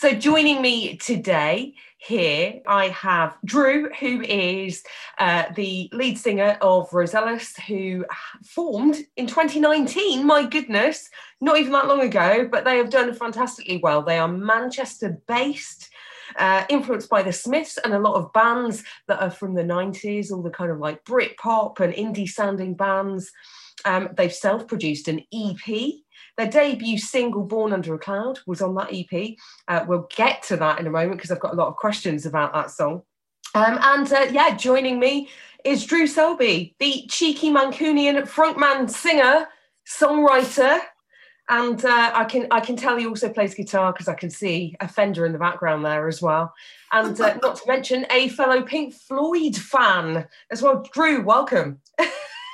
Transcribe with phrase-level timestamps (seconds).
[0.00, 4.84] So, joining me today here, I have Drew, who is
[5.18, 8.06] uh, the lead singer of Rosellas, who
[8.44, 10.24] formed in 2019.
[10.24, 14.00] My goodness, not even that long ago, but they have done fantastically well.
[14.02, 15.90] They are Manchester based.
[16.36, 20.30] Uh, influenced by the Smiths and a lot of bands that are from the 90s,
[20.30, 23.32] all the kind of like Britpop and indie sounding bands.
[23.84, 25.94] Um, they've self produced an EP
[26.36, 29.36] their debut single, Born Under a Cloud, was on that EP.
[29.66, 32.26] Uh, we'll get to that in a moment because I've got a lot of questions
[32.26, 33.02] about that song.
[33.54, 35.28] Um, and uh, yeah, joining me
[35.64, 39.48] is Drew Selby, the cheeky Mancunian frontman, singer,
[39.86, 40.80] songwriter,
[41.48, 44.76] and uh, I can I can tell he also plays guitar because I can see
[44.80, 46.52] a Fender in the background there as well,
[46.92, 50.84] and uh, not to mention a fellow Pink Floyd fan as well.
[50.92, 51.80] Drew, welcome.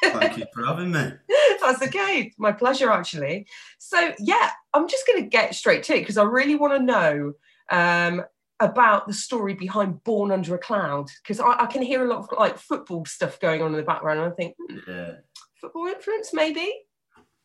[0.02, 1.12] Thank you for having me.
[1.66, 2.32] That's okay.
[2.38, 3.46] My pleasure, actually.
[3.78, 6.82] So, yeah, I'm just going to get straight to it because I really want to
[6.82, 7.32] know
[7.70, 8.24] um,
[8.60, 12.18] about the story behind Born Under a Cloud because I, I, can hear a lot
[12.20, 14.20] of like football stuff going on in the background.
[14.20, 15.12] And I think, hmm, yeah,
[15.60, 16.72] football influence, maybe.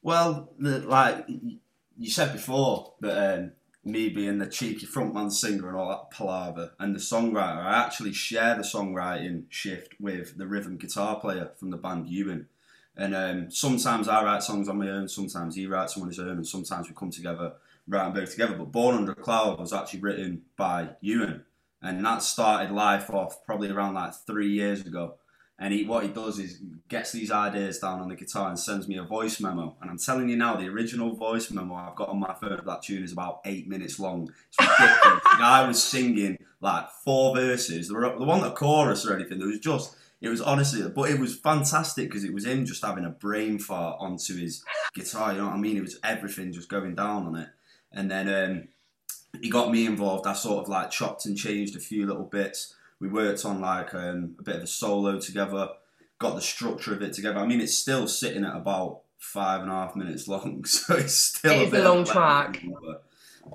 [0.01, 1.25] Well, the, like
[1.97, 3.51] you said before, that um,
[3.83, 8.13] me being the cheeky frontman singer and all that palaver, and the songwriter, I actually
[8.13, 12.47] share the songwriting shift with the rhythm guitar player from the band Ewan.
[12.99, 16.19] And um, sometimes I write songs on my own, sometimes he writes them on his
[16.19, 17.53] own, and sometimes we come together,
[17.87, 18.55] write them both together.
[18.57, 21.45] But Born Under a Cloud was actually written by Ewan,
[21.81, 25.15] and that started life off probably around like three years ago.
[25.57, 28.87] And he, what he does is gets these ideas down on the guitar and sends
[28.87, 29.77] me a voice memo.
[29.81, 32.65] And I'm telling you now, the original voice memo I've got on my phone of
[32.65, 34.29] that tune is about eight minutes long.
[34.47, 35.23] It's ridiculous.
[35.31, 37.87] the guy was singing like four verses.
[37.87, 39.39] There, there wasn't a chorus or anything.
[39.39, 42.85] There was just, it was honestly, but it was fantastic because it was him just
[42.85, 45.31] having a brain fart onto his guitar.
[45.31, 45.77] You know what I mean?
[45.77, 47.49] It was everything just going down on it.
[47.91, 48.67] And then um,
[49.41, 50.27] he got me involved.
[50.27, 53.93] I sort of like chopped and changed a few little bits we worked on like
[53.93, 55.69] um, a bit of a solo together,
[56.19, 57.39] got the structure of it together.
[57.39, 61.15] I mean, it's still sitting at about five and a half minutes long, so it's
[61.15, 62.63] still it a, bit a long track.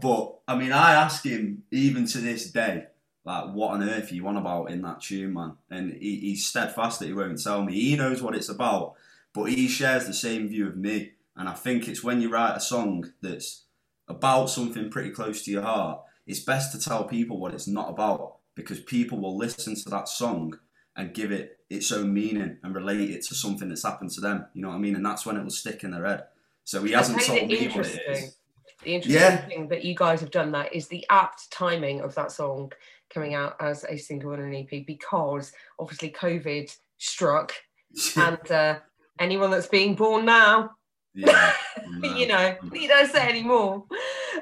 [0.01, 2.87] But I mean, I ask him even to this day,
[3.25, 5.55] like, what on earth are you on about in that tune, man?
[5.71, 7.73] And he, he's steadfast that he won't tell me.
[7.73, 8.95] He knows what it's about,
[9.33, 11.13] but he shares the same view of me.
[11.37, 13.65] And I think it's when you write a song that's
[14.09, 17.91] about something pretty close to your heart, it's best to tell people what it's not
[17.91, 20.59] about because people will listen to that song
[20.97, 24.47] and give it its own meaning and relate it to something that's happened to them.
[24.55, 24.95] You know what I mean?
[24.95, 26.25] And that's when it will stick in their head.
[26.63, 28.37] So he hasn't told me what it is.
[28.83, 29.37] The interesting yeah.
[29.47, 32.73] thing that you guys have done that is the apt timing of that song
[33.15, 37.53] coming out as a single and an EP because obviously COVID struck
[38.17, 38.79] and uh,
[39.19, 40.71] anyone that's being born now
[41.15, 41.53] yeah,
[42.03, 43.85] you know, you don't say anymore.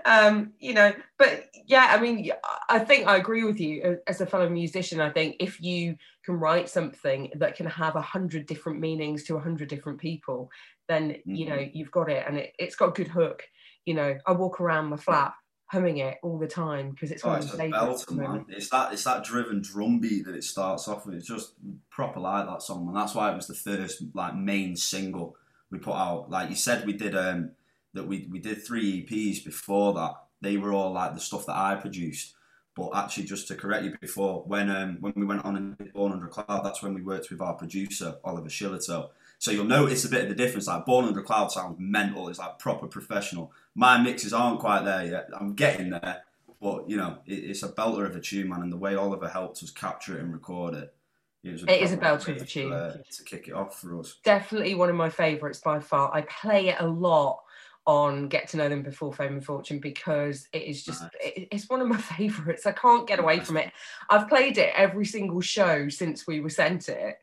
[0.05, 2.31] Um, you know, but yeah, I mean,
[2.69, 5.01] I think I agree with you uh, as a fellow musician.
[5.01, 9.37] I think if you can write something that can have a hundred different meanings to
[9.37, 10.51] a hundred different people,
[10.89, 11.35] then mm-hmm.
[11.35, 13.45] you know you've got it, and it, it's got a good hook.
[13.85, 15.35] You know, I walk around my flat
[15.73, 18.05] humming it all the time because it's one oh, of my favourites.
[18.51, 21.15] It's that it's that driven drum beat that it starts off with.
[21.15, 21.55] It's just
[21.91, 25.35] proper like that song, and that's why it was the first like main single
[25.71, 26.31] we put out.
[26.31, 27.53] Like you said, we did um,
[27.95, 30.15] that we we did three EPs before that.
[30.43, 32.35] They were all like the stuff that I produced.
[32.75, 36.13] But actually, just to correct you before, when um, when we went on and Born
[36.13, 39.09] Under a Cloud, that's when we worked with our producer Oliver Shillito.
[39.39, 40.67] So you'll notice a bit of the difference.
[40.67, 42.29] Like Born Under a Cloud sounds mental.
[42.29, 43.53] It's like proper professional.
[43.75, 45.29] My mixes aren't quite there yet.
[45.39, 46.23] I'm getting there,
[46.61, 48.63] but you know, it, it's a belter of a tune, man.
[48.63, 50.95] And the way Oliver helped us capture it and record it,
[51.43, 52.73] it, was a it is a belter of a tune.
[52.73, 54.17] Uh, to kick it off for us.
[54.25, 56.15] Definitely one of my favourites by far.
[56.15, 57.41] I play it a lot
[57.87, 61.11] on Get to Know Them Before Fame and Fortune because it is just, nice.
[61.21, 62.67] it, it's one of my favourites.
[62.67, 63.47] I can't get away nice.
[63.47, 63.73] from it.
[64.09, 67.17] I've played it every single show since we were sent it.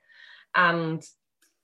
[0.55, 1.01] And,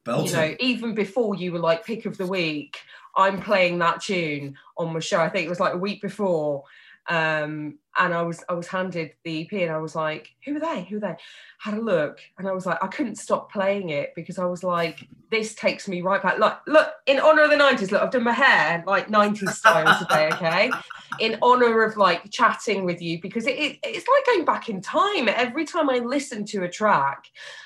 [0.06, 0.25] Belter.
[0.25, 2.78] you know, even before you were like pick of the week,
[3.15, 5.19] I'm playing that tune on my show.
[5.19, 6.63] I think it was like a week before
[7.07, 10.59] um, and I was I was handed the EP and I was like, who are
[10.59, 10.84] they?
[10.90, 11.16] Who are they?
[11.59, 14.63] Had a look and I was like, I couldn't stop playing it because I was
[14.63, 16.40] like, this takes me right back.
[16.40, 19.97] Like, look, in honor of the 90s, look, I've done my hair like 90s style
[19.99, 20.72] today, okay?
[21.19, 24.81] In honor of like chatting with you because it, it, it's like going back in
[24.81, 25.29] time.
[25.29, 27.25] Every time I listen to a track,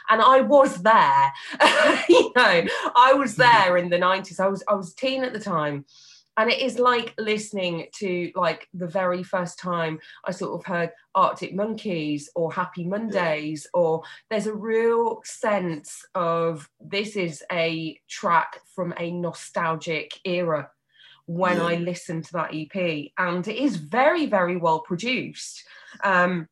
[0.10, 1.34] and I was there,
[2.10, 2.66] you know,
[2.96, 4.40] I was there in the 90s.
[4.40, 5.86] I was I was teen at the time
[6.40, 10.92] and it is like listening to like the very first time I sort of heard
[11.14, 18.62] Arctic Monkeys or Happy Mondays, or there's a real sense of this is a track
[18.74, 20.72] from a nostalgic era
[21.26, 21.66] when yeah.
[21.66, 25.66] I listen to that EP, and it is very, very well produced.
[26.06, 26.48] Um,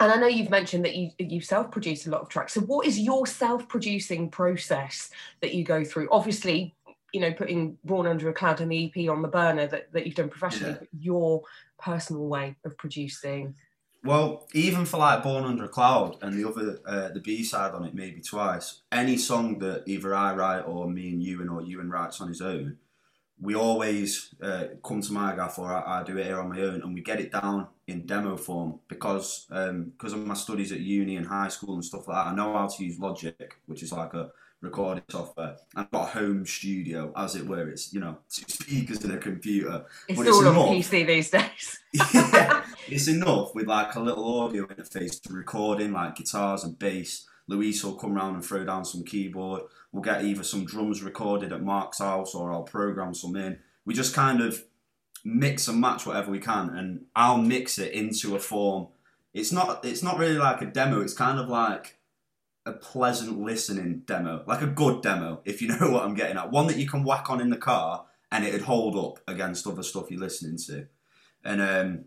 [0.00, 2.54] and I know you've mentioned that you you self-produce a lot of tracks.
[2.54, 6.08] So, what is your self-producing process that you go through?
[6.10, 6.74] Obviously,
[7.14, 10.04] you know, putting Born Under a Cloud and the EP on the burner that, that
[10.04, 10.78] you've done professionally, yeah.
[10.80, 11.42] but your
[11.78, 13.54] personal way of producing.
[14.02, 17.72] Well, even for like Born Under a Cloud and the other, uh, the B side
[17.72, 18.80] on it, maybe twice.
[18.90, 22.42] Any song that either I write or me and Ewan or Ewan writes on his
[22.42, 22.78] own,
[23.40, 26.60] we always uh, come to my gaff or I, I, do it here on my
[26.62, 30.72] own and we get it down in demo form because um, because of my studies
[30.72, 32.32] at uni and high school and stuff like that.
[32.32, 35.56] I know how to use Logic, which is like a recording software.
[35.76, 37.68] I've got a home studio, as it were.
[37.68, 39.84] It's you know speakers and a computer.
[40.08, 40.68] It's all it's on enough.
[40.68, 41.78] PC these days.
[42.14, 47.26] yeah, it's enough with like a little audio interface to recording like guitars and bass.
[47.46, 49.62] Luis will come round and throw down some keyboard.
[49.92, 53.58] We'll get either some drums recorded at Mark's house or I'll program some in.
[53.84, 54.64] We just kind of
[55.24, 58.88] mix and match whatever we can, and I'll mix it into a form.
[59.32, 59.84] It's not.
[59.84, 61.00] It's not really like a demo.
[61.00, 61.98] It's kind of like
[62.66, 66.50] a pleasant listening demo, like a good demo, if you know what I'm getting at.
[66.50, 69.82] One that you can whack on in the car and it'd hold up against other
[69.82, 70.86] stuff you're listening to.
[71.44, 72.04] And um,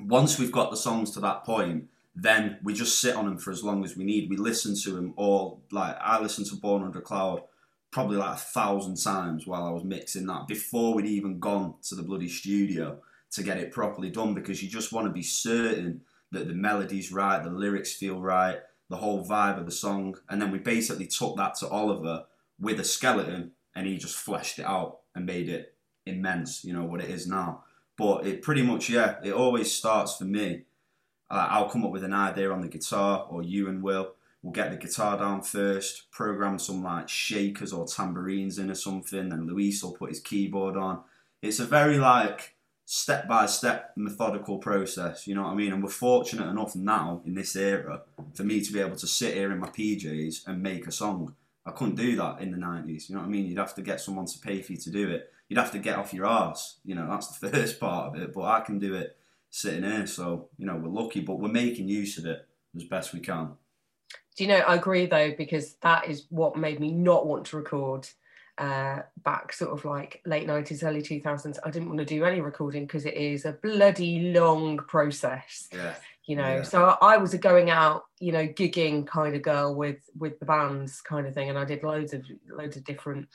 [0.00, 3.50] once we've got the songs to that point, then we just sit on them for
[3.50, 4.30] as long as we need.
[4.30, 5.62] We listen to them all.
[5.70, 7.42] Like I listened to Born Under Cloud
[7.90, 11.94] probably like a thousand times while I was mixing that before we'd even gone to
[11.94, 12.98] the bloody studio
[13.30, 16.02] to get it properly done because you just want to be certain
[16.32, 20.16] that the melody's right, the lyrics feel right, the whole vibe of the song.
[20.28, 22.24] And then we basically took that to Oliver
[22.58, 25.74] with a skeleton and he just fleshed it out and made it
[26.06, 27.64] immense, you know, what it is now.
[27.96, 30.64] But it pretty much, yeah, it always starts for me
[31.30, 34.12] uh, I'll come up with an idea on the guitar, or Ewan will.
[34.42, 39.28] We'll get the guitar down first, program some like shakers or tambourines in or something,
[39.28, 41.02] then Luis will put his keyboard on.
[41.42, 42.54] It's a very like
[42.88, 45.72] step by step methodical process, you know what I mean?
[45.72, 48.02] And we're fortunate enough now in this era
[48.34, 51.34] for me to be able to sit here in my PJs and make a song.
[51.66, 53.46] I couldn't do that in the 90s, you know what I mean?
[53.46, 55.32] You'd have to get someone to pay for you to do it.
[55.48, 56.78] You'd have to get off your ass.
[56.84, 59.16] you know, that's the first part of it, but I can do it
[59.50, 60.06] sitting here.
[60.06, 62.46] So, you know, we're lucky, but we're making use of it
[62.76, 63.54] as best we can.
[64.36, 67.56] Do you know, I agree though, because that is what made me not want to
[67.56, 68.08] record
[68.58, 71.58] uh, back sort of like late 90s, early 2000s.
[71.64, 75.68] I didn't want to do any recording because it is a bloody long process.
[75.72, 75.94] Yeah.
[76.26, 76.62] You know, yeah.
[76.62, 80.46] so I was a going out, you know, gigging kind of girl with with the
[80.46, 83.28] bands kind of thing, and I did loads of loads of different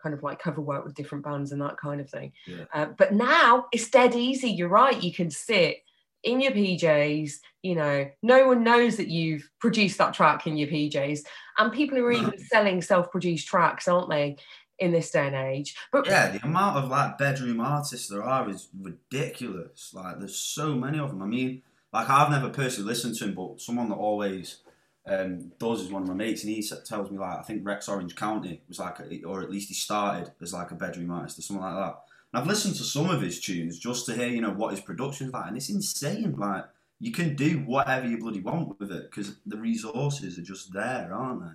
[0.00, 2.32] kind of like cover work with different bands and that kind of thing.
[2.46, 2.64] Yeah.
[2.72, 4.50] Uh, but now it's dead easy.
[4.50, 5.02] You're right.
[5.02, 5.78] You can sit
[6.26, 10.68] in your PJs, you know, no one knows that you've produced that track in your
[10.68, 11.20] PJs.
[11.58, 14.36] And people are even selling self produced tracks, aren't they?
[14.78, 15.76] In this day and age.
[15.92, 19.92] But yeah, the amount of like bedroom artists there are is ridiculous.
[19.94, 21.22] Like there's so many of them.
[21.22, 21.62] I mean,
[21.92, 24.58] like I've never personally listened to him, but someone that always
[25.06, 27.88] um, does is one of my mates, and he tells me like I think Rex
[27.88, 31.38] Orange County was like, a, or at least he started as like a bedroom artist
[31.38, 32.00] or something like that.
[32.32, 34.80] And I've listened to some of his tunes just to hear you know what his
[34.80, 36.34] production's like, and it's insane.
[36.36, 36.64] Like
[36.98, 41.10] you can do whatever you bloody want with it because the resources are just there,
[41.12, 41.54] aren't they?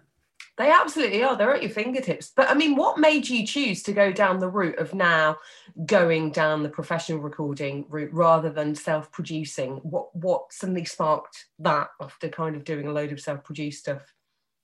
[0.57, 1.35] They absolutely are.
[1.35, 2.31] They're at your fingertips.
[2.35, 5.37] But I mean, what made you choose to go down the route of now
[5.85, 9.77] going down the professional recording route rather than self-producing?
[9.77, 14.13] What what suddenly sparked that after kind of doing a load of self-produced stuff?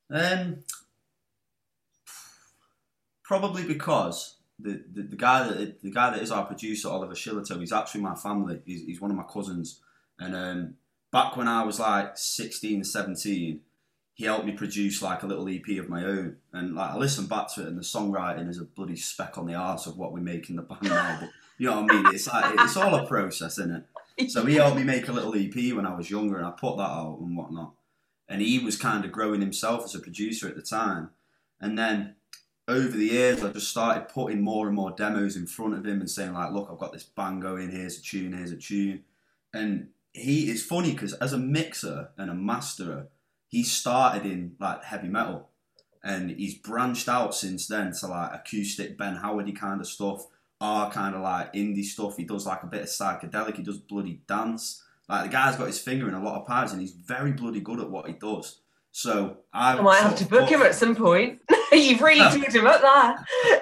[0.09, 0.63] Um,
[3.23, 7.59] probably because the, the, the guy that the guy that is our producer, Oliver Shillito,
[7.59, 8.61] he's actually my family.
[8.65, 9.81] He's, he's one of my cousins.
[10.19, 10.73] And um,
[11.11, 13.61] back when I was like 16, 17,
[14.17, 16.37] he helped me produce like a little EP of my own.
[16.51, 19.45] And like I listened back to it, and the songwriting is a bloody speck on
[19.45, 21.17] the arse of what we make in the band now.
[21.21, 22.15] But you know what I mean?
[22.15, 23.85] It's like it's all a process, isn't
[24.17, 24.31] it?
[24.31, 26.77] So he helped me make a little EP when I was younger, and I put
[26.77, 27.73] that out and whatnot.
[28.27, 31.11] And he was kind of growing himself as a producer at the time.
[31.61, 32.15] And then
[32.67, 35.99] over the years, I just started putting more and more demos in front of him
[35.99, 37.69] and saying like, "Look, I've got this bang going.
[37.69, 38.33] Here's a tune.
[38.33, 39.03] Here's a tune."
[39.53, 43.09] And he is funny because as a mixer and a masterer
[43.47, 45.49] he started in like heavy metal
[46.03, 50.27] and he's branched out since then to like acoustic Ben Howardy kind of stuff,
[50.61, 52.17] our kind of like indie stuff.
[52.17, 54.83] He does like a bit of psychedelic, he does bloody dance.
[55.09, 57.61] Like the guy's got his finger in a lot of pies and he's very bloody
[57.61, 58.59] good at what he does.
[58.91, 61.39] So I, I might have to book him at some point.
[61.71, 63.61] You've really talked him up there.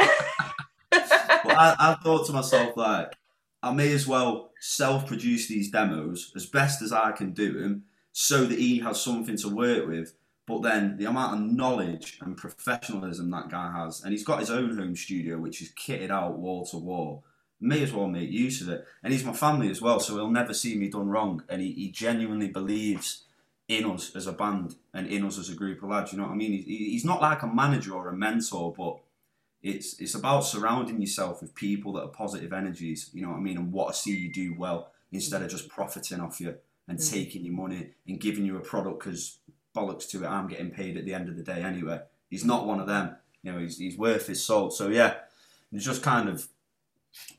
[1.45, 3.13] well, I, I thought to myself like,
[3.61, 7.83] I may as well self-produce these demos as best as I can do them
[8.17, 10.13] so that he has something to work with.
[10.47, 14.49] But then the amount of knowledge and professionalism that guy has, and he's got his
[14.49, 17.25] own home studio, which is kitted out wall to wall.
[17.59, 18.85] may as well make use of it.
[19.03, 21.43] And he's my family as well, so he'll never see me done wrong.
[21.49, 23.23] And he, he genuinely believes
[23.67, 26.13] in us as a band and in us as a group of lads.
[26.13, 26.53] You know what I mean?
[26.53, 28.97] He, he's not like a manager or a mentor, but
[29.61, 33.09] it's it's about surrounding yourself with people that are positive energies.
[33.13, 33.57] You know what I mean?
[33.57, 36.55] And what I see you do well instead of just profiting off you
[36.87, 37.11] and mm.
[37.11, 39.39] taking your money and giving you a product because
[39.75, 41.99] bollocks to it, I'm getting paid at the end of the day anyway.
[42.29, 43.15] He's not one of them.
[43.43, 44.73] You know, he's, he's worth his salt.
[44.73, 45.15] So yeah,
[45.71, 46.47] it's just kind of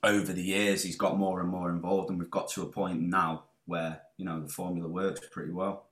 [0.03, 3.01] over the years he's got more and more involved, and we've got to a point
[3.01, 5.87] now where you know the formula works pretty well.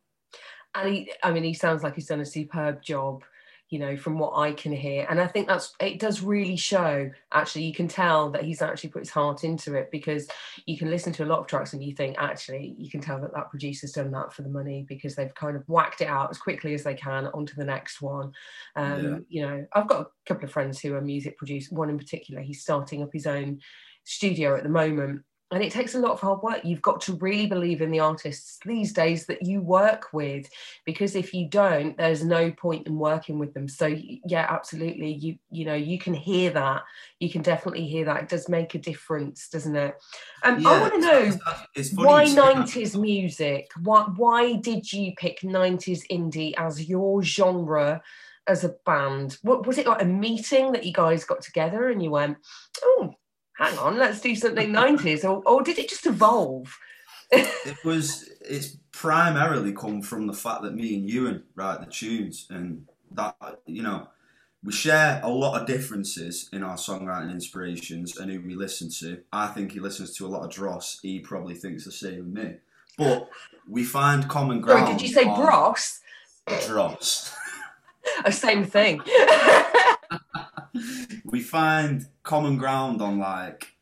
[0.74, 3.22] And he, I mean, he sounds like he's done a superb job
[3.70, 5.06] you know from what i can hear.
[5.08, 8.90] And i think that's it does really show actually you can tell that he's actually
[8.90, 10.28] put his heart into it because
[10.66, 13.20] you can listen to a lot of tracks and you think actually you can tell
[13.20, 16.30] that that producer's done that for the money because they've kind of whacked it out
[16.30, 18.32] as quickly as they can onto the next one.
[18.76, 19.18] Um, yeah.
[19.28, 22.42] you know i've got a couple of friends who are music producers one in particular
[22.42, 23.60] he's starting up his own
[24.04, 25.22] studio at the moment
[25.54, 26.64] and it takes a lot of hard work.
[26.64, 30.50] You've got to really believe in the artists these days that you work with
[30.84, 33.68] because if you don't there's no point in working with them.
[33.68, 36.82] So yeah absolutely you you know you can hear that.
[37.20, 38.24] You can definitely hear that.
[38.24, 39.94] It does make a difference doesn't it?
[40.42, 41.30] Um, yeah, i want to know
[41.94, 43.70] why 90s music?
[43.80, 48.02] Why why did you pick 90s indie as your genre
[48.48, 49.38] as a band?
[49.42, 52.38] What was it like a meeting that you guys got together and you went
[52.82, 53.14] oh
[53.58, 56.76] hang on, let's do something 90s, or, or did it just evolve?
[57.30, 62.46] it was, it's primarily come from the fact that me and Ewan write the tunes,
[62.50, 64.08] and that, you know,
[64.64, 69.20] we share a lot of differences in our songwriting inspirations and who we listen to.
[69.30, 71.00] I think he listens to a lot of Dross.
[71.02, 72.54] He probably thinks the same with me.
[72.96, 73.28] But
[73.68, 74.86] we find common ground.
[74.86, 76.00] Sorry, did you say Bros?
[76.66, 77.34] Dross.
[78.20, 79.02] a oh, same thing.
[81.34, 83.72] we find common ground on like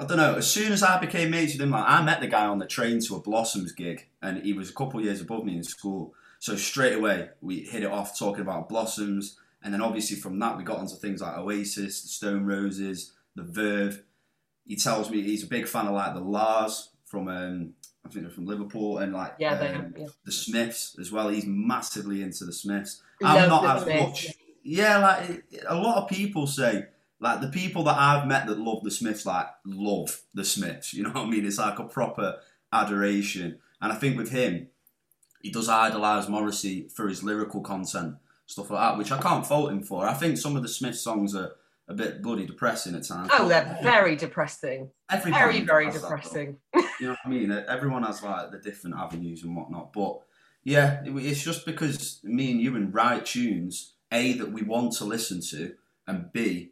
[0.00, 0.36] I don't know.
[0.36, 2.64] As soon as I became mates with him, like I met the guy on the
[2.64, 6.14] train to a Blossoms gig, and he was a couple years above me in school.
[6.38, 10.56] So straight away we hit it off talking about Blossoms, and then obviously from that
[10.56, 14.02] we got onto things like Oasis, the Stone Roses, the Verve.
[14.64, 17.74] He tells me he's a big fan of like the La's from um,
[18.06, 20.06] I think they're from Liverpool, and like yeah, um, yeah.
[20.24, 21.28] the Smiths as well.
[21.28, 23.02] He's massively into the Smiths.
[23.20, 24.02] Love I'm not as Smiths.
[24.02, 24.34] much
[24.68, 26.84] yeah, like a lot of people say,
[27.20, 30.92] like the people that I've met that love the Smiths, like love the Smiths.
[30.92, 31.46] You know what I mean?
[31.46, 32.36] It's like a proper
[32.70, 33.60] adoration.
[33.80, 34.68] And I think with him,
[35.40, 39.72] he does idolise Morrissey for his lyrical content, stuff like that, which I can't fault
[39.72, 40.06] him for.
[40.06, 41.52] I think some of the Smiths songs are
[41.88, 43.30] a bit bloody depressing at times.
[43.32, 44.90] Oh, they're very depressing.
[45.10, 46.58] very, very depressing.
[47.00, 47.52] You know what I mean?
[47.52, 50.18] Everyone has like the different avenues and whatnot, but
[50.64, 55.40] yeah, it's just because me and Ewan write tunes a, that we want to listen
[55.50, 55.74] to,
[56.06, 56.70] and B,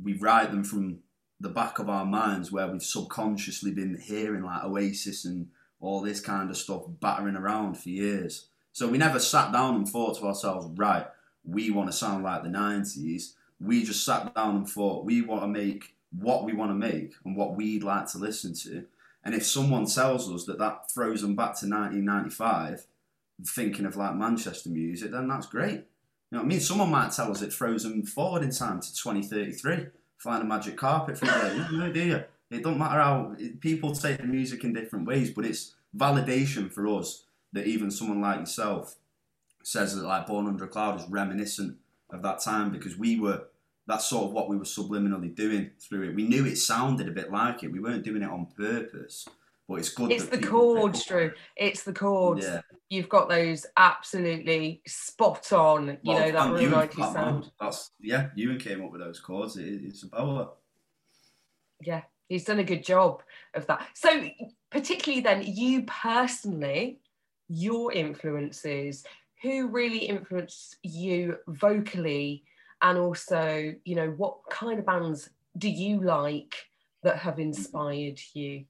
[0.00, 1.00] we write them from
[1.40, 5.48] the back of our minds where we've subconsciously been hearing like Oasis and
[5.80, 8.46] all this kind of stuff battering around for years.
[8.72, 11.06] So we never sat down and thought to ourselves, right,
[11.44, 13.34] we want to sound like the 90s.
[13.60, 17.14] We just sat down and thought, we want to make what we want to make
[17.24, 18.86] and what we'd like to listen to.
[19.24, 22.86] And if someone tells us that that throws them back to 1995,
[23.46, 25.84] thinking of like Manchester music, then that's great
[26.34, 26.60] know what I mean?
[26.60, 29.86] Someone might tell us it it's frozen forward in time to 2033,
[30.18, 31.54] flying a magic carpet through there.
[31.54, 32.26] You no idea.
[32.50, 36.86] It don't matter how people take the music in different ways, but it's validation for
[36.88, 38.96] us that even someone like yourself
[39.62, 41.76] says that like Born Under a Cloud is reminiscent
[42.10, 43.44] of that time because we were
[43.86, 46.14] that's sort of what we were subliminally doing through it.
[46.14, 47.70] We knew it sounded a bit like it.
[47.70, 49.28] We weren't doing it on purpose.
[49.68, 50.12] But it's good.
[50.12, 51.32] It's the chords, Drew.
[51.56, 52.44] It's the chords.
[52.44, 52.60] Yeah.
[52.90, 55.88] You've got those absolutely spot on.
[56.02, 57.50] You well, know that real ninety sound.
[57.58, 58.28] That's yeah.
[58.34, 59.56] Ewan came up with those chords.
[59.56, 60.50] It, it's a power.
[61.80, 63.22] Yeah, he's done a good job
[63.54, 63.86] of that.
[63.94, 64.28] So,
[64.70, 67.00] particularly then, you personally,
[67.48, 69.04] your influences,
[69.42, 72.44] who really influenced you vocally,
[72.82, 76.54] and also, you know, what kind of bands do you like
[77.02, 77.44] that have mm.
[77.44, 78.66] inspired you?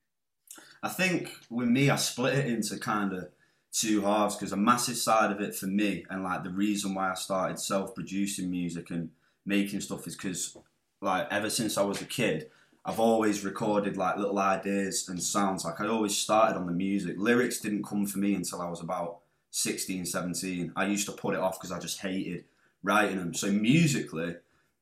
[0.85, 3.31] I think with me, I split it into kind of
[3.73, 7.11] two halves because a massive side of it for me, and like the reason why
[7.11, 9.09] I started self-producing music and
[9.47, 10.59] making stuff is because,
[11.01, 12.51] like, ever since I was a kid,
[12.85, 15.65] I've always recorded like little ideas and sounds.
[15.65, 17.17] Like I always started on the music.
[17.17, 19.21] Lyrics didn't come for me until I was about
[19.53, 20.73] 16, 17.
[20.77, 22.45] I used to put it off because I just hated
[22.83, 23.33] writing them.
[23.33, 24.37] So musically,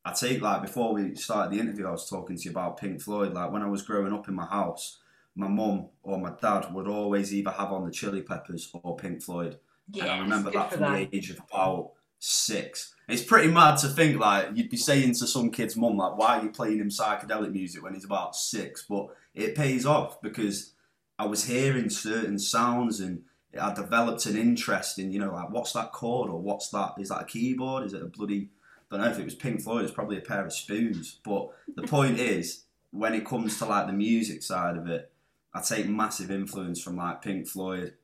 [0.05, 3.01] I take like before we started the interview, I was talking to you about Pink
[3.01, 3.35] Floyd.
[3.35, 4.99] Like when I was growing up in my house,
[5.35, 9.23] my mum or my dad would always either have on the Chili Peppers or Pink
[9.23, 9.59] Floyd.
[10.01, 11.11] And I remember that from that.
[11.11, 12.95] the age of about six.
[13.09, 16.39] It's pretty mad to think like you'd be saying to some kid's mum like, "Why
[16.39, 18.85] are you playing him psychedelic music when he's about six?
[18.89, 20.73] But it pays off because
[21.19, 23.25] I was hearing certain sounds and
[23.61, 26.95] I developed an interest in you know like what's that chord or what's that?
[26.99, 27.85] Is that a keyboard?
[27.85, 28.51] Is it a bloody?
[28.91, 29.85] I don't know if it was Pink Floyd.
[29.85, 31.19] It's probably a pair of spoons.
[31.25, 35.12] But the point is, when it comes to like the music side of it,
[35.55, 37.95] I take massive influence from like Pink Floyd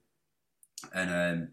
[0.93, 1.49] and um,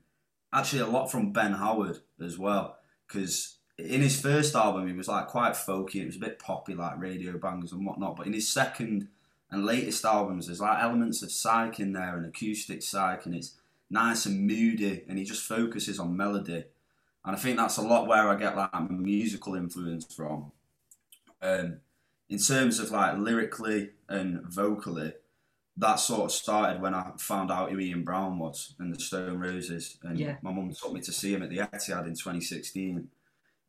[0.54, 2.78] actually a lot from Ben Howard as well.
[3.08, 5.96] Because in his first album, he was like quite folky.
[5.96, 8.16] It was a bit poppy, like radio bangers and whatnot.
[8.16, 9.08] But in his second
[9.52, 13.56] and latest albums, there's like elements of psych in there and acoustic psych, and it's
[13.90, 15.04] nice and moody.
[15.08, 16.66] And he just focuses on melody.
[17.24, 20.52] And I think that's a lot where I get like musical influence from.
[21.42, 21.78] Um,
[22.30, 25.14] in terms of like lyrically and vocally,
[25.78, 29.40] that sort of started when I found out who Ian Brown was and the Stone
[29.40, 29.98] Roses.
[30.04, 30.38] And yeah.
[30.42, 33.08] my mum took me to see him at the Etihad in 2016.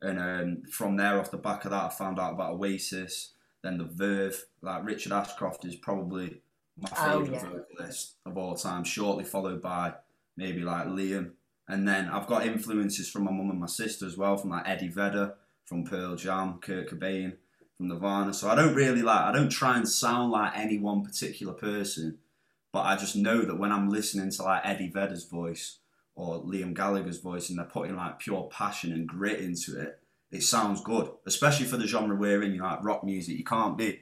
[0.02, 3.32] And um, from there, off the back of that, I found out about Oasis,
[3.62, 4.46] then the Verve.
[4.62, 6.42] Like Richard Ashcroft is probably
[6.78, 7.40] my favourite oh, yeah.
[7.40, 9.94] vocalist of all time, shortly followed by
[10.36, 11.32] maybe like Liam.
[11.68, 14.68] And then I've got influences from my mum and my sister as well, from like
[14.68, 15.34] Eddie Vedder,
[15.64, 17.32] from Pearl Jam, Kurt Cobain
[17.76, 18.32] from Nirvana.
[18.32, 22.18] So I don't really like, I don't try and sound like any one particular person,
[22.72, 25.78] but I just know that when I'm listening to like Eddie Vedder's voice
[26.14, 30.42] or Liam Gallagher's voice and they're putting like pure passion and grit into it, it
[30.42, 31.08] sounds good.
[31.26, 33.38] Especially for the genre we're in, you know, like rock music.
[33.38, 34.00] You can't be,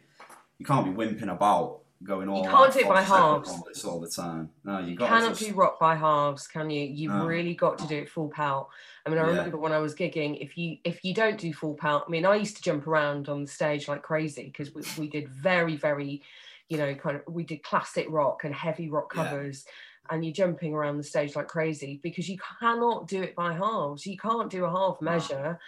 [0.58, 2.44] you can't be wimping about going all.
[2.44, 4.50] You can't do it by halves all the time.
[4.64, 5.40] No, you, you cannot just...
[5.40, 6.84] do rock by halves, can you?
[6.84, 7.26] You've no.
[7.26, 8.68] really got to do it full pelt.
[9.06, 11.75] I mean, I remember when I was gigging, if you if you don't do full
[11.75, 14.82] pelt, I mean, I used to jump around on the stage like crazy because we,
[14.99, 16.23] we did very very,
[16.68, 19.64] you know, kind of we did classic rock and heavy rock covers.
[19.66, 19.73] Yeah
[20.11, 24.04] and you're jumping around the stage like crazy because you cannot do it by halves.
[24.04, 25.58] You can't do a half measure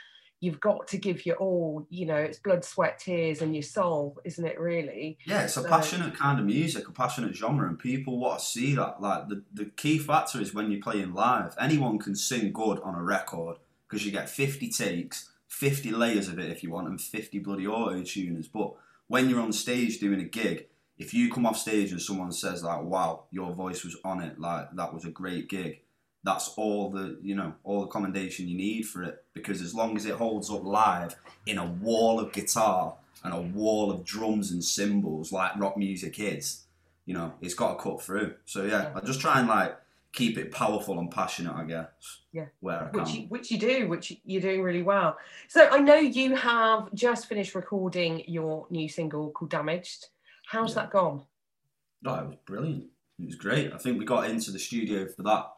[0.40, 4.18] you've got to give your all you know it's blood sweat tears and your soul
[4.24, 5.18] isn't it really?
[5.24, 8.44] Yeah it's a so, passionate kind of music a passionate genre and people want to
[8.44, 9.00] see that.
[9.00, 12.94] Like the, the key factor is when you're playing live anyone can sing good on
[12.94, 13.56] a record
[13.88, 17.66] because you get 50 takes 50 layers of it if you want and 50 bloody
[17.66, 18.74] auto tuners but
[19.06, 20.66] when you're on stage doing a gig
[20.98, 24.38] if you come off stage and someone says like wow your voice was on it
[24.38, 25.80] like that was a great gig
[26.26, 29.96] that's all the you know all the commendation you need for it because as long
[29.96, 31.14] as it holds up live
[31.46, 36.18] in a wall of guitar and a wall of drums and cymbals like rock music
[36.18, 36.64] is
[37.06, 38.34] you know it's got to cut through.
[38.44, 39.78] So yeah i just try and like
[40.12, 41.86] keep it powerful and passionate i guess
[42.32, 42.46] yeah.
[42.60, 45.16] where I which you, which you do which you're doing really well.
[45.46, 50.08] So i know you have just finished recording your new single called damaged.
[50.44, 50.82] How's yeah.
[50.82, 51.22] that gone?
[52.02, 52.86] No it was brilliant.
[53.20, 53.72] It was great.
[53.72, 55.52] I think we got into the studio for that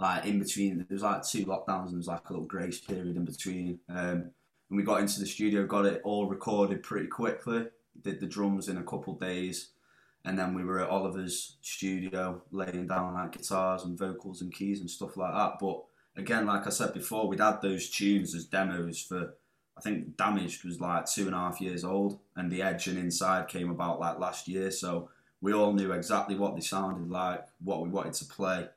[0.00, 0.78] like in between.
[0.78, 3.80] There was like two lockdowns and there was like a little grace period in between.
[3.88, 4.30] Um,
[4.70, 7.66] and we got into the studio, got it all recorded pretty quickly.
[8.02, 9.70] Did the drums in a couple days,
[10.24, 14.80] and then we were at Oliver's studio laying down like guitars and vocals and keys
[14.80, 15.58] and stuff like that.
[15.60, 15.84] But
[16.16, 19.34] again, like I said before, we'd had those tunes as demos for.
[19.76, 22.98] I think Damaged was like two and a half years old, and The Edge and
[22.98, 24.70] Inside came about like last year.
[24.70, 28.68] So we all knew exactly what they sounded like, what we wanted to play,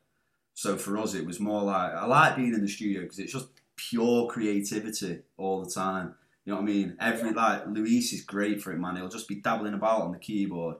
[0.57, 3.31] so for us, it was more like I like being in the studio because it's
[3.31, 6.15] just pure creativity all the time.
[6.45, 6.97] You know what I mean?
[6.99, 8.95] Every like Luis is great for it, man.
[8.95, 10.77] He'll just be dabbling about on the keyboard,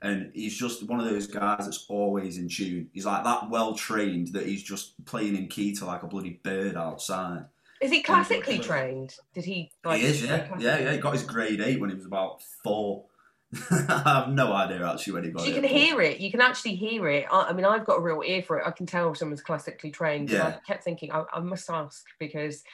[0.00, 2.88] and he's just one of those guys that's always in tune.
[2.92, 6.38] He's like that well trained that he's just playing in key to like a bloody
[6.44, 7.46] bird outside.
[7.80, 9.16] Is he classically trained?
[9.34, 9.72] Did he?
[9.84, 10.92] Like, he is, yeah, yeah, yeah.
[10.92, 13.06] He got his grade eight when he was about four.
[13.70, 15.54] I have no idea actually when he got you it.
[15.54, 16.20] You can hear it.
[16.20, 17.26] You can actually hear it.
[17.30, 18.66] I, I, mean, I've got a real ear for it.
[18.66, 20.30] I can tell if someone's classically trained.
[20.30, 20.46] Yeah.
[20.46, 22.64] I kept thinking, I, I must ask because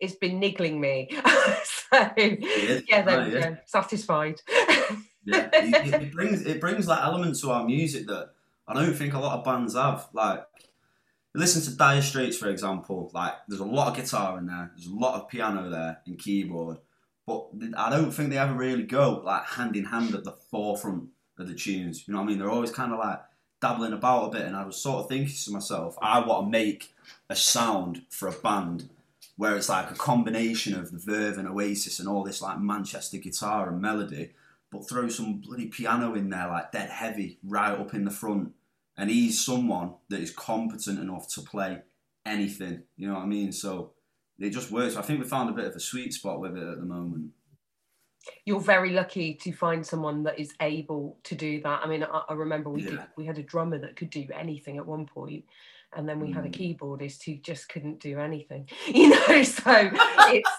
[0.00, 1.08] it's been niggling me.
[1.64, 3.56] so yeah, there we go.
[3.64, 4.40] Satisfied.
[5.24, 8.30] yeah, it, it, brings it brings that element to our music that
[8.66, 10.08] I don't think a lot of bands have.
[10.12, 10.44] Like,
[11.34, 13.10] listen to Dire Straits for example.
[13.14, 14.72] Like, there's a lot of guitar in there.
[14.76, 16.78] There's a lot of piano there and keyboard
[17.28, 21.10] but I don't think they ever really go like hand in hand at the forefront
[21.38, 22.08] of the tunes.
[22.08, 22.38] You know what I mean?
[22.38, 23.20] They're always kind of like
[23.60, 26.50] dabbling about a bit, and I was sort of thinking to myself, I want to
[26.50, 26.94] make
[27.28, 28.88] a sound for a band
[29.36, 33.18] where it's like a combination of the Verve and Oasis and all this like Manchester
[33.18, 34.32] guitar and melody,
[34.70, 38.52] but throw some bloody piano in there, like dead heavy, right up in the front.
[38.96, 41.82] And he's someone that is competent enough to play
[42.26, 42.82] anything.
[42.96, 43.52] You know what I mean?
[43.52, 43.92] So
[44.38, 44.96] it just works.
[44.96, 47.30] I think we found a bit of a sweet spot with it at the moment.
[48.44, 51.80] you're very lucky to find someone that is able to do that.
[51.82, 52.90] I mean, I, I remember we Yeah.
[52.90, 55.44] did, we had a drummer that could do anything at one point,
[55.96, 56.76] and then we had a Mm.
[56.78, 58.68] keyboardist who just couldn't do anything.
[58.86, 59.90] You know, so
[60.34, 60.50] it's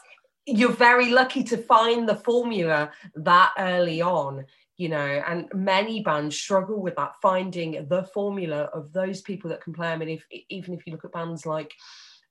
[0.47, 4.45] you're very lucky to find the formula that early on.
[4.77, 9.61] You know, and many bands struggle with that, finding the formula of those people that
[9.61, 9.89] can play.
[9.89, 11.73] I mean, if even if you look at bands like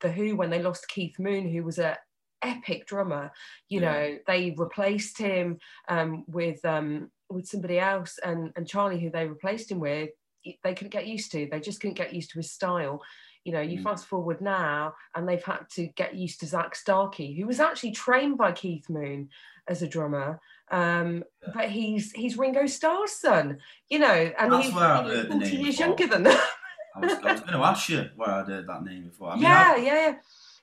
[0.01, 1.99] the Who, when they lost Keith Moon, who was a
[2.43, 3.33] epic drummer,
[3.69, 3.93] you Yeah.
[3.93, 5.59] know, they replaced him
[5.89, 10.11] um, with um, with somebody else, and and Charlie, who they replaced him with,
[10.63, 11.49] they couldn't get used to.
[11.51, 13.03] They just couldn't get used to his style.
[13.45, 13.83] You know, you Mm.
[13.85, 17.93] fast forward now, and they've had to get used to Zak Starkey, who was actually
[17.93, 19.31] trained by Keith Moon
[19.69, 20.41] as a drummer.
[20.71, 21.53] Um, Yeah.
[21.55, 23.59] but he's he's Ringo Starr's son,
[23.89, 25.87] you know, and That's he's where I've you know, heard the 40 years before.
[25.87, 26.51] younger than that.
[26.95, 29.31] I was, I was going to ask you where I'd heard that name before.
[29.31, 30.15] I mean, yeah, I've, yeah, yeah.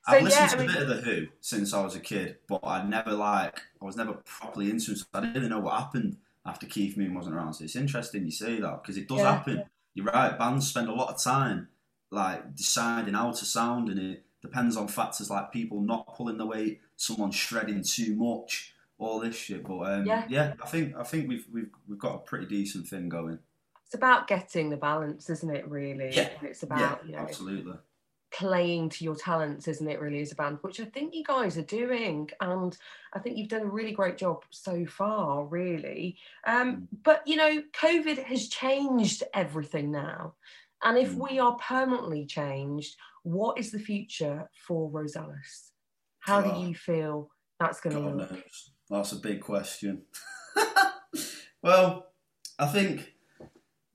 [0.08, 1.96] So I've listened yeah, to I mean, a bit of the Who since I was
[1.96, 4.98] a kid, but I never like I was never properly into it.
[5.00, 7.54] So I didn't really know what happened after Keith Moon wasn't around.
[7.56, 9.32] So it's interesting you say that because it does Yeah.
[9.36, 9.64] happen.
[9.96, 10.38] You're right.
[10.38, 11.70] Bands spend a lot of time
[12.12, 16.46] like deciding how to sound, and it depends on factors like people not pulling the
[16.46, 19.64] weight, someone shredding too much, all this shit.
[19.66, 20.26] But um, Yeah.
[20.30, 20.54] yeah.
[20.62, 23.40] I think I think we've we've we've got a pretty decent thing going.
[23.96, 25.68] About getting the balance, isn't it?
[25.68, 26.30] Really, Yeah.
[26.44, 27.74] It's yeah, about you know absolutely.
[28.32, 30.00] playing to your talents, isn't it?
[30.02, 32.78] Really, as a band, which I think you guys are doing, and
[33.14, 35.46] I think you've done a really great job so far.
[35.46, 40.36] Really, um, but you know, COVID has changed everything now,
[40.84, 41.30] and if Mm.
[41.32, 45.72] we are permanently changed, what is the future for Rosellas?
[46.20, 46.54] How Oh.
[46.54, 48.32] do you feel that's going to look?
[48.32, 48.72] knows.
[48.90, 50.04] That's a big question.
[51.62, 52.12] well,
[52.60, 53.15] I think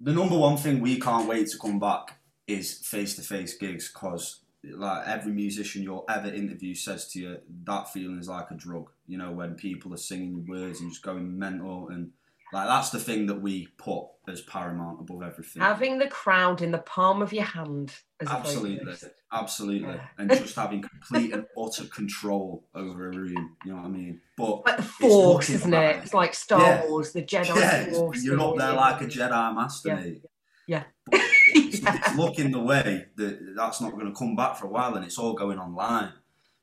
[0.00, 3.92] the number one thing we can't wait to come back is face to face gigs
[3.92, 8.54] because like every musician you'll ever interview says to you that feeling is like a
[8.54, 8.90] drug.
[9.06, 12.10] You know when people are singing words and just going mental and
[12.52, 15.60] like that's the thing that we put as paramount above everything.
[15.62, 18.92] Having the crowd in the palm of your hand, as Absolutely,
[19.32, 20.00] absolutely, Yeah.
[20.18, 23.56] and just having complete and utter control over a room.
[23.64, 24.20] You know what I mean?
[24.36, 25.96] But Like the Force, isn't it?
[26.04, 26.86] It's like Star Yeah.
[26.88, 28.22] Wars, the Jedi yeah, Force.
[28.24, 29.06] you're up there like a?
[29.06, 29.94] Jedi master, Yeah.
[29.96, 30.22] mate.
[30.68, 30.82] Yeah.
[31.10, 31.96] It's, Yeah.
[32.06, 35.04] it's looking the way that that's not going to come back for a while, and
[35.04, 36.12] it's all going online.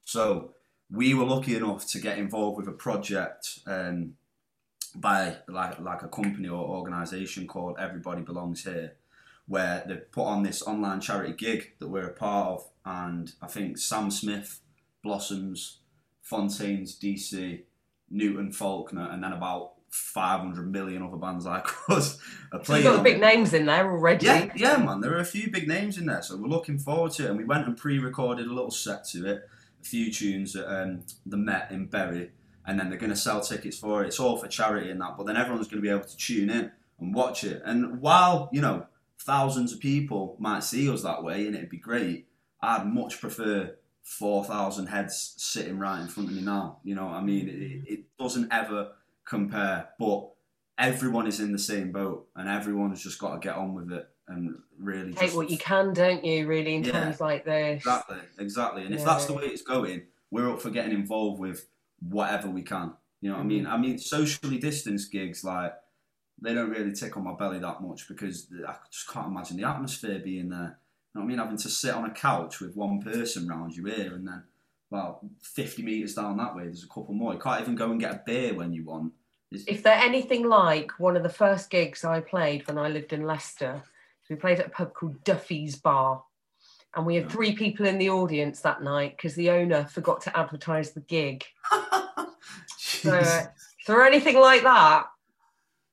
[0.06, 0.54] So
[0.90, 4.14] we were lucky enough to get involved with a project um,
[4.96, 8.94] by like like a company or organisation called Everybody Belongs Here,
[9.48, 13.48] where they put on this online charity gig that we're a part of, and I
[13.48, 14.60] think Sam Smith,
[15.04, 15.80] Blossoms,
[16.22, 17.62] Fontaines, DC,
[18.10, 22.20] Newton, Faulkner, and then about 500 million other bands like us
[22.52, 22.84] are So playing.
[22.86, 23.22] you've got big it.
[23.22, 24.26] names in there already.
[24.26, 25.00] Yeah, yeah, man.
[25.02, 27.30] There are a few big names in there, so we're looking forward to it.
[27.30, 29.48] And we went and pre-recorded a little set to it,
[29.82, 32.32] a few tunes at um, the Met in Bury,
[32.68, 34.08] and then they're going to sell tickets for it.
[34.08, 36.50] It's all for charity and that, but then everyone's going to be able to tune
[36.52, 37.62] in and watch it.
[37.66, 38.86] And while you know
[39.20, 42.28] thousands of people might see us that way, and it'd be great,
[42.62, 43.76] I'd much prefer.
[44.04, 46.78] 4,000 heads sitting right in front of me now.
[46.86, 47.50] You know what I mean?
[47.50, 47.84] It, mm.
[47.88, 48.92] it doesn't ever
[49.26, 50.30] compare, but
[50.78, 54.08] everyone is in the same boat and everyone's just got to get on with it
[54.28, 56.92] and really Take what you can, don't you, really, in Yeah.
[56.94, 57.78] times like this?
[57.78, 61.68] exactly exactly and if that's the way it's going we're up for getting involved with
[62.00, 63.64] whatever we can you know what i mean?
[63.64, 63.74] Mm-hmm.
[63.74, 65.74] I mean socially distanced gigs like
[66.42, 69.68] they don't really tick on my belly that much because i just can't imagine the
[69.68, 70.78] atmosphere being there.
[71.16, 71.38] You know what i mean?
[71.40, 74.44] Having to sit on a couch with one person round you here and then
[74.92, 77.34] well 50 meters down that way there's a couple more.
[77.34, 79.14] You can't even go and get a beer when you want.
[79.52, 83.14] It's- If they're anything like one of the first gigs I played when I lived
[83.14, 83.82] in Leicester,
[84.30, 86.22] we played at a pub called Duffy's Bar.
[86.98, 90.38] And we had three people in the audience that night because the owner forgot to
[90.38, 91.46] advertise the gig.
[92.80, 93.48] So, Jesus.
[93.80, 95.06] if they're anything like that,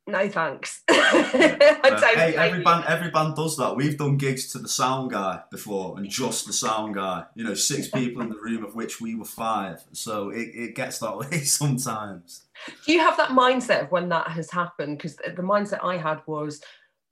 [0.07, 0.83] no thanks.
[0.91, 3.75] Hey, every band, every band does that.
[3.77, 7.25] We've done gigs to the sound guy before, and just the sound guy.
[7.35, 9.83] You know, six people in the room, of which we were five.
[9.93, 12.45] So it, it gets that way sometimes.
[12.87, 14.99] Do you have that mindset of when that has happened?
[14.99, 16.61] Because the mindset I had was,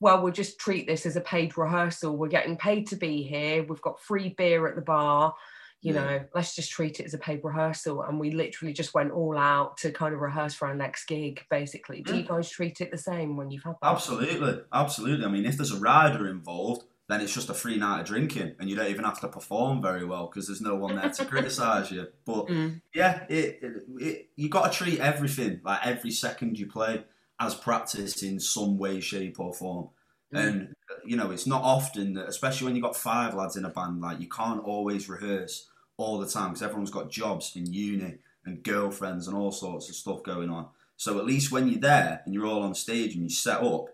[0.02, 2.16] well, we'll just treat this as a paid rehearsal.
[2.16, 3.62] We're getting paid to be here.
[3.62, 5.32] We've got free beer at the bar.
[5.80, 6.00] You Yeah.
[6.00, 8.02] know, let's just treat it as a paid rehearsal.
[8.02, 11.44] And we literally just went all out to kind of rehearse for our next gig,
[11.50, 12.02] basically.
[12.02, 13.92] Do you guys treat it the same when you've had that?
[13.92, 15.24] Absolutely, absolutely.
[15.24, 18.56] I mean, if there's a rider involved, then it's just a free night of drinking,
[18.58, 21.24] and you don't even have to perform very well because there's no one there to
[21.32, 22.08] criticise you.
[22.24, 22.80] But Mm.
[22.92, 27.04] yeah, it, it, it you got to treat everything like every second you play
[27.42, 29.88] as practice in some way, shape, or form.
[30.34, 30.46] Mm.
[30.46, 30.74] And
[31.04, 34.00] you know, it's not often that, especially when you've got five lads in a band,
[34.00, 38.62] like you can't always rehearse all the time because everyone's got jobs in uni and
[38.62, 40.66] girlfriends and all sorts of stuff going on.
[40.96, 43.86] So at least when you're there and you're all on stage and you set up,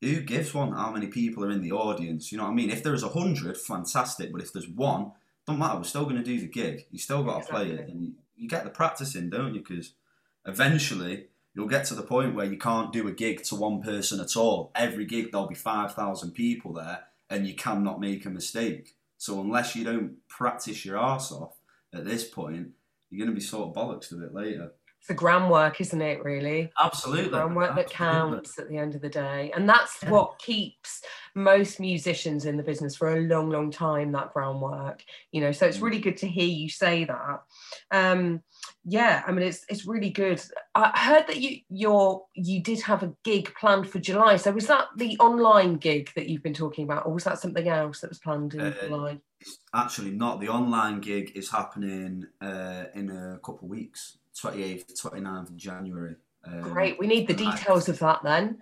[0.00, 2.30] who gives one how many people are in the audience?
[2.30, 2.70] You know what I mean?
[2.70, 4.32] If there's a hundred, fantastic.
[4.32, 5.12] But if there's one,
[5.46, 5.78] don't matter.
[5.78, 6.86] We're still going to do the gig.
[6.90, 7.66] You still got to exactly.
[7.66, 9.60] play it, and you, you get the practice in, don't you?
[9.60, 9.92] Because
[10.46, 11.26] eventually
[11.58, 14.36] you'll get to the point where you can't do a gig to one person at
[14.36, 14.70] all.
[14.76, 18.94] Every gig there'll be five thousand people there, and you cannot make a mistake.
[19.16, 21.56] So unless you don't practice your arse off
[21.92, 22.68] at this point,
[23.10, 26.22] you're going to be sort of bollocks to it later It's the groundwork, isn't it?
[26.22, 27.24] Really, absolutely.
[27.24, 27.82] The groundwork absolutely.
[27.82, 30.10] that counts at the end of the day, and that's yeah.
[30.10, 31.02] what keeps
[31.34, 34.12] most musicians in the business for a long, long time.
[34.12, 35.50] That groundwork, you know.
[35.50, 35.82] So it's mm.
[35.82, 37.42] really good to hear you say that.
[37.90, 38.44] Um,
[38.90, 40.40] yeah, I mean, it's it's really good.
[40.74, 44.36] I heard that you your you did have a gig planned for July.
[44.36, 47.68] So was that the online gig that you've been talking about, or was that something
[47.68, 49.18] else that was planned in uh, July?
[49.74, 50.40] Actually, not.
[50.40, 54.16] The online gig is happening uh, in a couple of weeks.
[54.42, 56.14] 28th, 29th of January.
[56.46, 56.98] Um, Great.
[56.98, 58.58] We need the details I, of that then.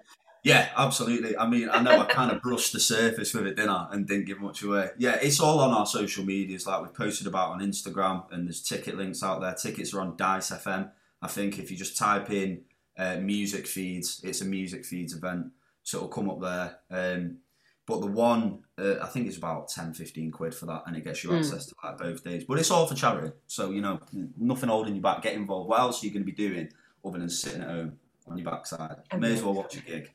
[0.47, 1.37] Yeah, absolutely.
[1.37, 3.89] I mean, I know I kind of brushed the surface with it, didn't I?
[3.91, 4.91] And didn't give much away.
[4.97, 6.69] Yeah, it's all on our social medias.
[6.69, 9.55] Like we've posted about on Instagram, and there's ticket links out there.
[9.55, 10.93] Tickets are on Dice FM.
[11.21, 12.61] I think if you just type in
[12.97, 15.47] uh, music feeds, it's a music feeds event,
[15.83, 16.79] so it'll come up there.
[16.93, 17.39] Um,
[17.85, 21.03] but the one, uh, I think it's about 10, 15 quid for that, and it
[21.03, 21.39] gets you mm.
[21.41, 22.45] access to like both days.
[22.45, 23.99] But it's all for charity, so you know
[24.39, 25.23] nothing holding you back.
[25.23, 25.69] Get involved.
[25.69, 26.69] What else are you going to be doing
[27.05, 28.99] other than sitting at home on your backside?
[29.19, 30.13] May as well watch a gig.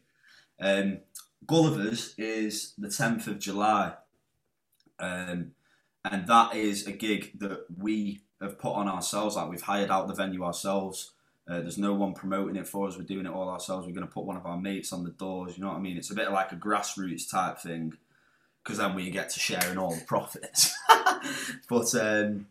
[0.62, 1.00] Um,
[1.46, 3.94] Gulliver's is the 10th of July,
[5.00, 5.52] um,
[6.06, 9.36] and that is a gig that we have put on ourselves.
[9.36, 11.12] Like we've hired out the venue ourselves.
[11.50, 12.98] Uh, there's no one promoting it for us.
[12.98, 13.88] We're doing it all ourselves.
[13.88, 15.58] We're going to put one of our mates on the doors.
[15.58, 15.98] You know what I mean?
[15.98, 17.94] It's a bit like a grassroots type thing
[18.64, 20.76] because then we get to share in all the profits.
[21.70, 22.48] but um,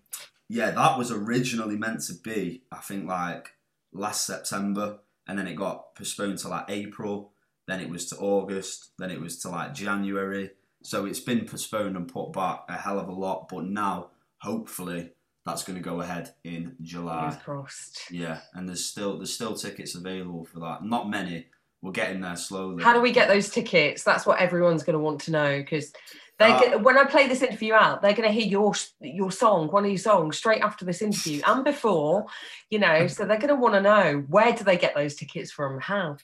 [0.49, 3.53] yeah, that was originally meant to be, I think, like
[3.93, 7.31] last September, and then it got postponed to like April.
[7.71, 8.93] Then it was to August.
[8.99, 10.51] Then it was to like January.
[10.83, 13.49] So it's been postponed and put back a hell of a lot.
[13.49, 15.11] But now, hopefully,
[15.47, 17.39] that's going to go ahead in July.
[17.45, 18.11] crossed.
[18.11, 20.85] Yeah, and there's still there's still tickets available for that.
[20.85, 21.47] Not many.
[21.83, 22.83] We're getting there slowly.
[22.83, 24.03] How do we get those tickets?
[24.03, 25.93] That's what everyone's going to want to know because
[26.41, 29.69] they uh, when I play this interview out, they're going to hear your your song,
[29.69, 32.27] one of your songs, straight after this interview and before,
[32.69, 33.07] you know.
[33.07, 35.79] So they're going to want to know where do they get those tickets from?
[35.81, 36.17] How?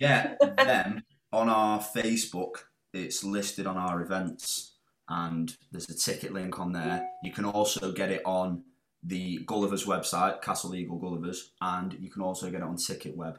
[0.00, 1.02] Yeah, them
[1.32, 2.64] on our Facebook.
[2.92, 4.74] It's listed on our events
[5.08, 7.08] and there's a ticket link on there.
[7.22, 8.62] You can also get it on
[9.02, 13.38] the Gulliver's website, Castle Eagle Gulliver's, and you can also get it on ticketweb.co.uk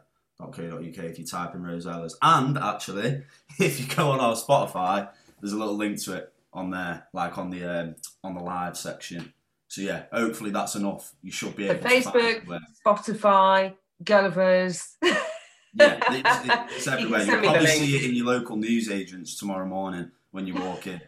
[0.79, 2.13] if you type in Rosellas.
[2.21, 3.23] And actually,
[3.59, 5.09] if you go on our Spotify,
[5.41, 8.77] there's a little link to it on there, like on the um, on the live
[8.77, 9.33] section.
[9.67, 11.13] So yeah, hopefully that's enough.
[11.21, 11.89] You should be able.
[11.89, 12.45] Facebook,
[12.85, 14.97] Spotify, Gulliver's.
[15.75, 17.23] yeah, it's, it's everywhere.
[17.23, 21.01] You will probably see it in your local newsagents tomorrow morning when you walk in.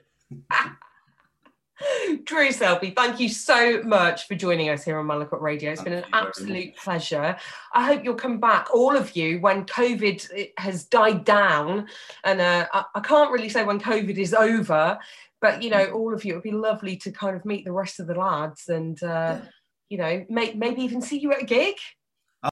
[2.23, 5.71] Drew Selby, thank you so much for joining us here on Malacot Radio.
[5.71, 7.37] It's thank been an absolute pleasure.
[7.73, 11.87] I hope you'll come back, all of you, when COVID has died down.
[12.23, 14.97] And uh, I, can't really say when COVID is over,
[15.39, 17.71] but you know, all of you, it would be lovely to kind of meet the
[17.71, 19.41] rest of the lads and, uh, yeah.
[19.89, 21.75] you know, may, maybe even see you at a gig.